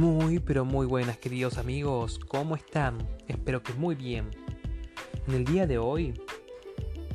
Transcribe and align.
Muy, 0.00 0.38
pero 0.38 0.64
muy 0.64 0.86
buenas 0.86 1.18
queridos 1.18 1.58
amigos, 1.58 2.18
¿cómo 2.26 2.56
están? 2.56 3.06
Espero 3.28 3.62
que 3.62 3.74
muy 3.74 3.94
bien. 3.94 4.30
En 5.28 5.34
el 5.34 5.44
día 5.44 5.66
de 5.66 5.76
hoy 5.76 6.18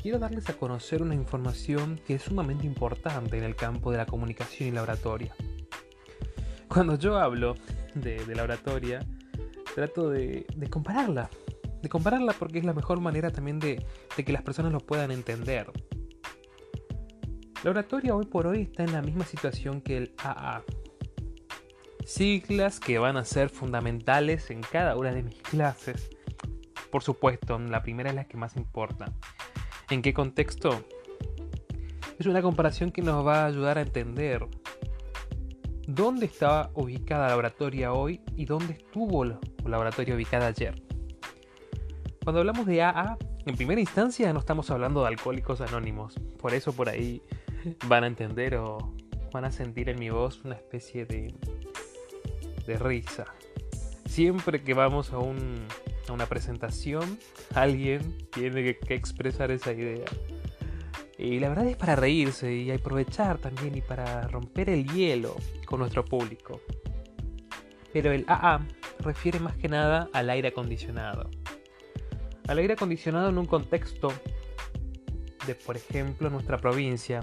quiero 0.00 0.20
darles 0.20 0.48
a 0.50 0.52
conocer 0.52 1.02
una 1.02 1.16
información 1.16 2.00
que 2.06 2.14
es 2.14 2.22
sumamente 2.22 2.64
importante 2.64 3.38
en 3.38 3.42
el 3.42 3.56
campo 3.56 3.90
de 3.90 3.96
la 3.96 4.06
comunicación 4.06 4.68
y 4.68 4.70
la 4.70 4.84
oratoria. 4.84 5.34
Cuando 6.68 6.96
yo 6.96 7.18
hablo 7.18 7.56
de, 7.96 8.24
la 8.36 8.44
oratoria, 8.44 9.04
trato 9.74 10.08
de, 10.08 10.46
compararla, 10.70 11.28
de 11.82 11.88
compararla 11.88 12.34
porque 12.34 12.60
es 12.60 12.64
la 12.64 12.72
mejor 12.72 13.00
manera 13.00 13.32
también 13.32 13.58
de, 13.58 13.84
de 14.16 14.24
que 14.24 14.30
las 14.30 14.42
personas 14.42 14.70
lo 14.70 14.78
puedan 14.78 15.10
entender. 15.10 15.72
La 17.64 17.70
oratoria 17.70 18.14
hoy 18.14 18.26
por 18.26 18.46
hoy 18.46 18.62
está 18.62 18.84
en 18.84 18.92
la 18.92 19.02
misma 19.02 19.24
situación 19.24 19.80
que 19.80 19.96
el 19.96 20.14
AA, 20.18 20.62
siglas 22.06 22.78
que 22.78 22.98
van 22.98 23.16
a 23.16 23.24
ser 23.24 23.50
fundamentales 23.50 24.50
en 24.50 24.60
cada 24.60 24.96
una 24.96 25.12
de 25.12 25.24
mis 25.24 25.42
clases. 25.42 26.08
Por 26.90 27.02
supuesto, 27.02 27.58
la 27.58 27.82
primera 27.82 28.10
es 28.10 28.16
la 28.16 28.24
que 28.24 28.36
más 28.36 28.56
importa. 28.56 29.12
¿En 29.90 30.02
qué 30.02 30.14
contexto? 30.14 30.84
Es 32.18 32.26
una 32.26 32.42
comparación 32.42 32.92
que 32.92 33.02
nos 33.02 33.26
va 33.26 33.42
a 33.42 33.46
ayudar 33.46 33.78
a 33.78 33.82
entender 33.82 34.46
dónde 35.88 36.26
estaba 36.26 36.70
ubicada 36.74 37.28
la 37.28 37.36
oratoria 37.36 37.92
hoy 37.92 38.20
y 38.36 38.44
dónde 38.44 38.74
estuvo 38.74 39.24
la 39.24 39.78
oratoria 39.78 40.14
ubicada 40.14 40.46
ayer. 40.46 40.80
Cuando 42.22 42.40
hablamos 42.40 42.66
de 42.66 42.82
AA, 42.82 43.18
en 43.46 43.56
primera 43.56 43.80
instancia 43.80 44.32
no 44.32 44.38
estamos 44.38 44.70
hablando 44.70 45.02
de 45.02 45.08
alcohólicos 45.08 45.60
anónimos. 45.60 46.14
Por 46.38 46.54
eso 46.54 46.72
por 46.72 46.88
ahí 46.88 47.20
van 47.88 48.04
a 48.04 48.06
entender 48.06 48.56
o 48.56 48.94
van 49.32 49.44
a 49.44 49.50
sentir 49.50 49.88
en 49.88 49.98
mi 49.98 50.10
voz 50.10 50.44
una 50.44 50.54
especie 50.54 51.04
de 51.04 51.34
de 52.66 52.78
risa. 52.78 53.26
Siempre 54.06 54.62
que 54.62 54.74
vamos 54.74 55.12
a, 55.12 55.18
un, 55.18 55.66
a 56.08 56.12
una 56.12 56.26
presentación, 56.26 57.18
alguien 57.54 58.28
tiene 58.30 58.76
que, 58.76 58.94
expresar 58.94 59.50
esa 59.50 59.72
idea. 59.72 60.06
Y 61.18 61.40
la 61.40 61.48
verdad 61.48 61.66
es 61.66 61.76
para 61.76 61.96
reírse 61.96 62.52
y 62.52 62.70
aprovechar 62.70 63.38
también 63.38 63.76
y 63.76 63.80
para 63.80 64.28
romper 64.28 64.70
el 64.70 64.86
hielo 64.92 65.34
con 65.64 65.80
nuestro 65.80 66.04
público. 66.04 66.60
Pero 67.92 68.12
el 68.12 68.24
AA 68.28 68.66
refiere 69.00 69.40
más 69.40 69.56
que 69.56 69.68
nada 69.68 70.08
al 70.12 70.28
aire 70.28 70.48
acondicionado. 70.48 71.30
Al 72.48 72.58
aire 72.58 72.74
acondicionado 72.74 73.30
en 73.30 73.38
un 73.38 73.46
contexto 73.46 74.12
de, 75.46 75.54
por 75.54 75.76
ejemplo, 75.76 76.28
nuestra 76.28 76.58
provincia, 76.58 77.22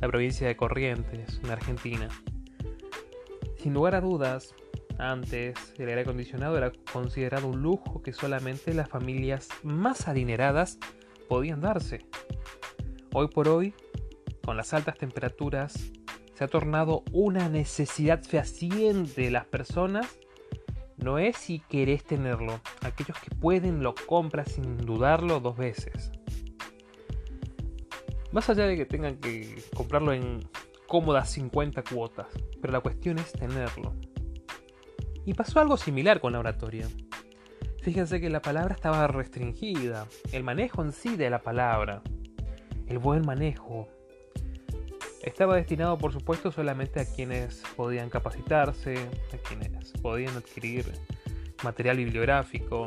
la 0.00 0.08
provincia 0.08 0.46
de 0.46 0.56
Corrientes, 0.56 1.40
en 1.42 1.50
Argentina. 1.50 2.08
Sin 3.58 3.74
lugar 3.74 3.94
a 3.94 4.00
dudas, 4.00 4.54
antes, 5.10 5.54
el 5.78 5.88
aire 5.88 6.02
acondicionado 6.02 6.56
era 6.56 6.72
considerado 6.92 7.48
un 7.48 7.60
lujo 7.60 8.02
que 8.02 8.12
solamente 8.12 8.72
las 8.72 8.88
familias 8.88 9.48
más 9.62 10.06
adineradas 10.08 10.78
podían 11.28 11.60
darse. 11.60 12.06
Hoy 13.12 13.28
por 13.28 13.48
hoy, 13.48 13.74
con 14.44 14.56
las 14.56 14.72
altas 14.72 14.96
temperaturas, 14.96 15.92
se 16.34 16.44
ha 16.44 16.48
tornado 16.48 17.02
una 17.12 17.48
necesidad 17.48 18.22
fehaciente 18.22 19.22
de 19.22 19.30
las 19.30 19.46
personas. 19.46 20.06
No 20.96 21.18
es 21.18 21.36
si 21.36 21.58
querés 21.58 22.04
tenerlo, 22.04 22.60
aquellos 22.82 23.18
que 23.18 23.34
pueden 23.34 23.82
lo 23.82 23.94
compran 23.94 24.46
sin 24.46 24.78
dudarlo 24.78 25.40
dos 25.40 25.56
veces. 25.56 26.12
Más 28.30 28.48
allá 28.48 28.66
de 28.66 28.76
que 28.76 28.86
tengan 28.86 29.16
que 29.16 29.62
comprarlo 29.74 30.12
en 30.12 30.48
cómodas 30.86 31.30
50 31.30 31.82
cuotas, 31.82 32.28
pero 32.60 32.72
la 32.72 32.80
cuestión 32.80 33.18
es 33.18 33.32
tenerlo. 33.32 33.94
Y 35.24 35.34
pasó 35.34 35.60
algo 35.60 35.76
similar 35.76 36.20
con 36.20 36.32
la 36.32 36.40
oratoria. 36.40 36.88
Fíjense 37.82 38.20
que 38.20 38.30
la 38.30 38.42
palabra 38.42 38.74
estaba 38.74 39.06
restringida, 39.06 40.06
el 40.32 40.44
manejo 40.44 40.82
en 40.82 40.92
sí 40.92 41.16
de 41.16 41.30
la 41.30 41.42
palabra, 41.42 42.02
el 42.86 42.98
buen 42.98 43.26
manejo, 43.26 43.88
estaba 45.22 45.56
destinado 45.56 45.96
por 45.98 46.12
supuesto 46.12 46.50
solamente 46.50 47.00
a 47.00 47.04
quienes 47.04 47.62
podían 47.76 48.10
capacitarse, 48.10 48.96
a 49.32 49.36
quienes 49.48 49.92
podían 50.02 50.36
adquirir 50.36 50.84
material 51.62 51.96
bibliográfico, 51.96 52.86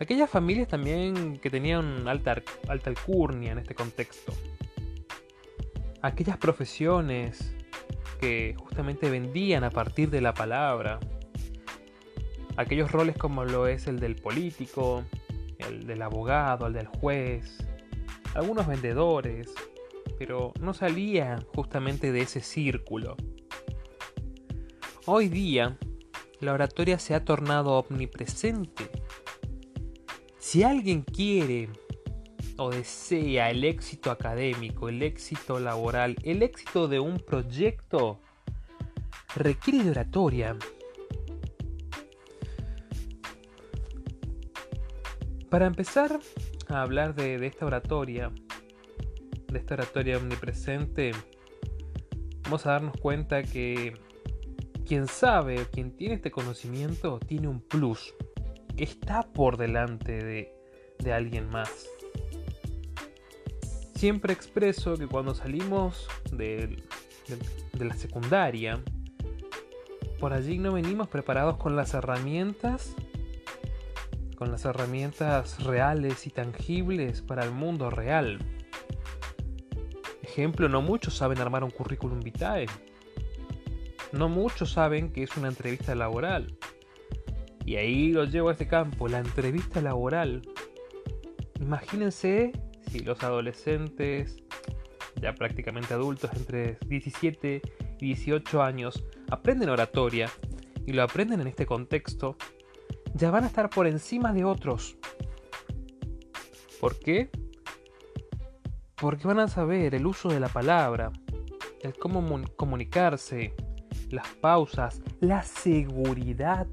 aquellas 0.00 0.30
familias 0.30 0.68
también 0.68 1.38
que 1.38 1.50
tenían 1.50 2.06
alta, 2.06 2.42
alta 2.68 2.90
alcurnia 2.90 3.52
en 3.52 3.58
este 3.58 3.74
contexto, 3.74 4.32
aquellas 6.02 6.36
profesiones 6.36 7.55
justamente 8.56 9.10
vendían 9.10 9.64
a 9.64 9.70
partir 9.70 10.10
de 10.10 10.20
la 10.20 10.34
palabra. 10.34 10.98
Aquellos 12.56 12.90
roles 12.90 13.16
como 13.16 13.44
lo 13.44 13.66
es 13.66 13.86
el 13.86 13.98
del 13.98 14.16
político, 14.16 15.04
el 15.58 15.86
del 15.86 16.02
abogado, 16.02 16.66
el 16.66 16.72
del 16.72 16.86
juez, 16.86 17.58
algunos 18.34 18.66
vendedores, 18.66 19.52
pero 20.18 20.52
no 20.60 20.74
salía 20.74 21.38
justamente 21.54 22.12
de 22.12 22.22
ese 22.22 22.40
círculo. 22.40 23.16
Hoy 25.06 25.28
día, 25.28 25.76
la 26.40 26.52
oratoria 26.52 26.98
se 26.98 27.14
ha 27.14 27.24
tornado 27.24 27.72
omnipresente. 27.78 28.90
Si 30.38 30.62
alguien 30.62 31.02
quiere 31.02 31.70
o 32.58 32.70
desea 32.70 33.50
el 33.50 33.64
éxito 33.64 34.10
académico, 34.10 34.88
el 34.88 35.02
éxito 35.02 35.60
laboral, 35.60 36.16
el 36.22 36.42
éxito 36.42 36.88
de 36.88 37.00
un 37.00 37.18
proyecto, 37.18 38.20
requiere 39.34 39.84
de 39.84 39.90
oratoria. 39.90 40.56
Para 45.50 45.66
empezar 45.66 46.18
a 46.68 46.82
hablar 46.82 47.14
de, 47.14 47.46
esta 47.46 47.66
oratoria, 47.66 48.32
de 49.52 49.58
esta 49.58 49.74
oratoria 49.74 50.18
omnipresente, 50.18 51.12
vamos 52.44 52.66
a 52.66 52.72
darnos 52.72 52.96
cuenta 53.00 53.42
que 53.42 53.94
quien 54.86 55.06
sabe, 55.06 55.66
quien 55.70 55.96
tiene 55.96 56.14
este 56.14 56.30
conocimiento, 56.30 57.18
tiene 57.20 57.48
un 57.48 57.60
plus, 57.60 58.14
está 58.76 59.22
por 59.22 59.56
delante 59.56 60.24
de, 60.24 60.54
de 60.98 61.12
alguien 61.12 61.48
más. 61.48 61.95
Siempre 63.96 64.34
expreso 64.34 64.98
que 64.98 65.06
cuando 65.06 65.34
salimos 65.34 66.06
de, 66.30 66.82
la 67.78 67.94
secundaria, 67.94 68.78
por 70.20 70.34
allí 70.34 70.58
no 70.58 70.74
venimos 70.74 71.08
preparados 71.08 71.56
con 71.56 71.76
las 71.76 71.94
herramientas, 71.94 72.94
con 74.36 74.50
las 74.52 74.66
herramientas 74.66 75.64
reales 75.64 76.26
y 76.26 76.30
tangibles 76.30 77.22
para 77.22 77.42
el 77.42 77.52
mundo 77.52 77.88
real. 77.88 78.38
Ejemplo, 80.22 80.68
no 80.68 80.82
muchos 80.82 81.16
saben 81.16 81.40
armar 81.40 81.64
un 81.64 81.70
currículum 81.70 82.20
vitae. 82.20 82.66
No 84.12 84.28
muchos 84.28 84.72
saben 84.72 85.10
que 85.10 85.22
es 85.22 85.34
una 85.38 85.48
entrevista 85.48 85.94
laboral. 85.94 86.58
Y 87.64 87.76
ahí 87.76 88.12
lo 88.12 88.24
llevo 88.24 88.50
a 88.50 88.52
este 88.52 88.68
campo, 88.68 89.08
la 89.08 89.20
entrevista 89.20 89.80
laboral. 89.80 90.42
Imagínense 91.58 92.52
los 93.00 93.22
adolescentes, 93.22 94.42
ya 95.20 95.34
prácticamente 95.34 95.94
adultos 95.94 96.30
entre 96.34 96.78
17 96.86 97.62
y 98.00 98.06
18 98.06 98.62
años, 98.62 99.04
aprenden 99.30 99.70
oratoria 99.70 100.30
y 100.86 100.92
lo 100.92 101.02
aprenden 101.02 101.40
en 101.40 101.46
este 101.46 101.66
contexto, 101.66 102.36
ya 103.14 103.30
van 103.30 103.44
a 103.44 103.46
estar 103.46 103.70
por 103.70 103.86
encima 103.86 104.32
de 104.32 104.44
otros. 104.44 104.96
¿Por 106.80 106.98
qué? 106.98 107.30
Porque 108.96 109.26
van 109.26 109.40
a 109.40 109.48
saber 109.48 109.94
el 109.94 110.06
uso 110.06 110.28
de 110.28 110.40
la 110.40 110.48
palabra, 110.48 111.12
el 111.82 111.94
cómo 111.94 112.42
comunicarse, 112.56 113.54
las 114.10 114.28
pausas, 114.34 115.02
la 115.20 115.42
seguridad 115.42 116.66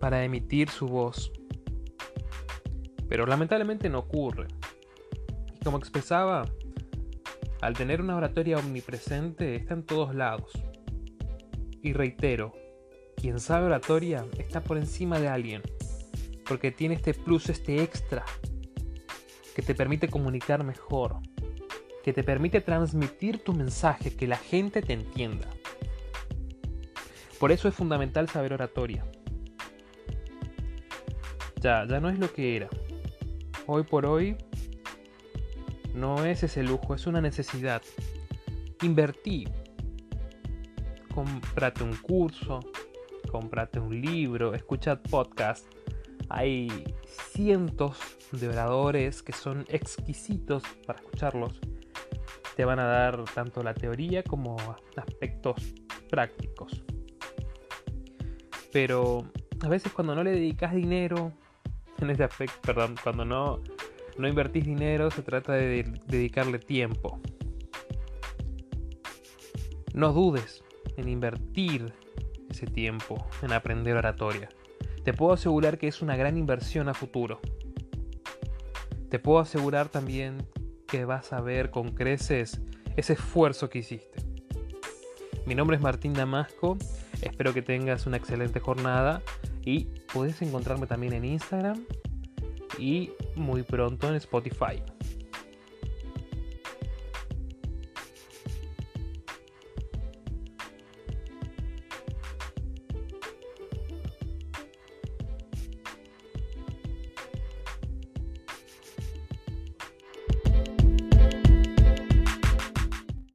para 0.00 0.24
emitir 0.24 0.68
su 0.68 0.86
voz 0.86 1.32
pero 3.14 3.26
lamentablemente 3.26 3.88
no 3.88 4.00
ocurre. 4.00 4.48
Y 5.54 5.62
como 5.62 5.78
expresaba, 5.78 6.46
al 7.60 7.74
tener 7.74 8.00
una 8.00 8.16
oratoria 8.16 8.58
omnipresente 8.58 9.54
está 9.54 9.74
en 9.74 9.84
todos 9.84 10.16
lados. 10.16 10.50
Y 11.80 11.92
reitero, 11.92 12.56
quien 13.14 13.38
sabe 13.38 13.66
oratoria 13.66 14.26
está 14.36 14.64
por 14.64 14.78
encima 14.78 15.20
de 15.20 15.28
alguien, 15.28 15.62
porque 16.44 16.72
tiene 16.72 16.96
este 16.96 17.14
plus, 17.14 17.48
este 17.50 17.84
extra, 17.84 18.24
que 19.54 19.62
te 19.62 19.76
permite 19.76 20.08
comunicar 20.08 20.64
mejor, 20.64 21.18
que 22.02 22.12
te 22.12 22.24
permite 22.24 22.62
transmitir 22.62 23.44
tu 23.44 23.52
mensaje, 23.52 24.16
que 24.16 24.26
la 24.26 24.38
gente 24.38 24.82
te 24.82 24.92
entienda. 24.92 25.46
Por 27.38 27.52
eso 27.52 27.68
es 27.68 27.76
fundamental 27.76 28.28
saber 28.28 28.54
oratoria. 28.54 29.06
Ya, 31.60 31.86
ya 31.86 32.00
no 32.00 32.10
es 32.10 32.18
lo 32.18 32.32
que 32.32 32.56
era 32.56 32.68
hoy 33.66 33.82
por 33.84 34.06
hoy 34.06 34.36
no 35.94 36.24
es 36.24 36.42
ese 36.42 36.62
lujo, 36.62 36.94
es 36.94 37.06
una 37.06 37.20
necesidad. 37.20 37.82
Invertí. 38.82 39.46
comprate 41.14 41.84
un 41.84 41.94
curso, 41.94 42.60
comprate 43.30 43.78
un 43.78 44.00
libro, 44.00 44.54
escucha 44.54 45.00
podcast. 45.00 45.66
Hay 46.28 46.68
cientos 47.32 47.98
de 48.32 48.48
oradores 48.48 49.22
que 49.22 49.32
son 49.32 49.64
exquisitos 49.68 50.64
para 50.86 50.98
escucharlos. 50.98 51.60
Te 52.56 52.64
van 52.64 52.80
a 52.80 52.84
dar 52.84 53.24
tanto 53.32 53.62
la 53.62 53.74
teoría 53.74 54.24
como 54.24 54.56
aspectos 54.96 55.56
prácticos. 56.10 56.82
Pero 58.72 59.24
a 59.60 59.68
veces 59.68 59.92
cuando 59.92 60.16
no 60.16 60.24
le 60.24 60.32
dedicas 60.32 60.74
dinero, 60.74 61.32
en 62.00 62.10
este 62.10 62.24
aspecto, 62.24 62.56
perdón, 62.62 62.96
cuando 63.02 63.24
no, 63.24 63.60
no 64.18 64.28
invertís 64.28 64.64
dinero, 64.64 65.10
se 65.10 65.22
trata 65.22 65.52
de 65.52 65.84
dedicarle 66.06 66.58
tiempo. 66.58 67.20
No 69.92 70.12
dudes 70.12 70.64
en 70.96 71.08
invertir 71.08 71.92
ese 72.50 72.66
tiempo 72.66 73.26
en 73.42 73.52
aprender 73.52 73.96
oratoria. 73.96 74.48
Te 75.04 75.12
puedo 75.12 75.32
asegurar 75.32 75.78
que 75.78 75.88
es 75.88 76.02
una 76.02 76.16
gran 76.16 76.36
inversión 76.36 76.88
a 76.88 76.94
futuro. 76.94 77.40
Te 79.10 79.18
puedo 79.18 79.38
asegurar 79.38 79.88
también 79.88 80.46
que 80.86 81.04
vas 81.04 81.32
a 81.32 81.40
ver 81.40 81.70
con 81.70 81.92
creces 81.92 82.60
ese 82.96 83.14
esfuerzo 83.14 83.68
que 83.68 83.80
hiciste. 83.80 84.24
Mi 85.46 85.54
nombre 85.54 85.76
es 85.76 85.82
Martín 85.82 86.14
Damasco, 86.14 86.78
espero 87.20 87.52
que 87.52 87.62
tengas 87.62 88.06
una 88.06 88.16
excelente 88.16 88.60
jornada 88.60 89.22
y 89.62 89.88
puedes 90.14 90.40
encontrarme 90.40 90.86
también 90.86 91.12
en 91.12 91.24
Instagram 91.24 91.84
y 92.78 93.10
muy 93.34 93.64
pronto 93.64 94.08
en 94.08 94.14
Spotify. 94.14 94.80